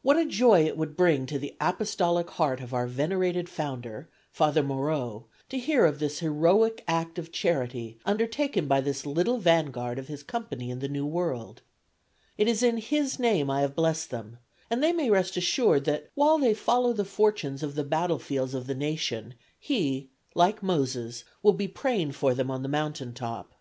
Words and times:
What 0.00 0.16
a 0.16 0.24
joy 0.24 0.64
it 0.64 0.78
would 0.78 0.96
bring 0.96 1.26
to 1.26 1.38
the 1.38 1.54
apostolic 1.60 2.30
heart 2.30 2.62
of 2.62 2.72
our 2.72 2.86
venerated 2.86 3.46
founder 3.50 4.08
(Father 4.32 4.62
Moreaux) 4.62 5.26
to 5.50 5.58
hear 5.58 5.84
of 5.84 5.98
this 5.98 6.20
heroic 6.20 6.82
act 6.88 7.18
of 7.18 7.30
charity 7.30 7.98
undertaken 8.06 8.68
by 8.68 8.80
this 8.80 9.04
little 9.04 9.36
vanguard 9.38 9.98
of 9.98 10.08
his 10.08 10.22
company 10.22 10.70
in 10.70 10.78
the 10.78 10.88
New 10.88 11.04
World! 11.04 11.60
It 12.38 12.48
is 12.48 12.62
in 12.62 12.78
his 12.78 13.18
name 13.18 13.50
I 13.50 13.60
have 13.60 13.74
blessed 13.76 14.08
them, 14.08 14.38
and 14.70 14.82
they 14.82 14.92
may 14.94 15.10
rest 15.10 15.36
assured 15.36 15.84
that 15.84 16.08
while 16.14 16.38
they 16.38 16.54
follow 16.54 16.94
the 16.94 17.04
fortunes 17.04 17.62
of 17.62 17.74
the 17.74 17.84
battlefields 17.84 18.54
of 18.54 18.66
the 18.66 18.74
nation, 18.74 19.34
he, 19.58 20.08
like 20.34 20.62
Moses, 20.62 21.22
will 21.42 21.52
be 21.52 21.68
praying 21.68 22.12
for 22.12 22.32
them 22.32 22.50
on 22.50 22.62
the 22.62 22.68
mountain 22.70 23.12
top. 23.12 23.52